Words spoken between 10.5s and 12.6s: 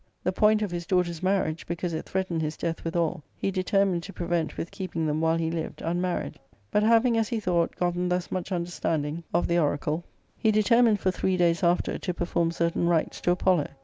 II. he determined for three days after to perform